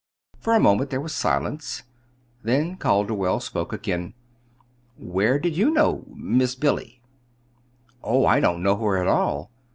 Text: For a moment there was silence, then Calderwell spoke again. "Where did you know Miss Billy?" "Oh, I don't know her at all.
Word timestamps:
For 0.39 0.55
a 0.55 0.59
moment 0.59 0.89
there 0.89 0.99
was 0.99 1.13
silence, 1.13 1.83
then 2.41 2.75
Calderwell 2.75 3.39
spoke 3.39 3.71
again. 3.71 4.15
"Where 4.97 5.37
did 5.37 5.55
you 5.55 5.69
know 5.69 6.05
Miss 6.15 6.55
Billy?" 6.55 7.03
"Oh, 8.03 8.25
I 8.25 8.39
don't 8.39 8.63
know 8.63 8.77
her 8.77 8.97
at 8.97 9.07
all. 9.07 9.51